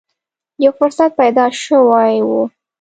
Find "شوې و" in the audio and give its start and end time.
1.63-2.29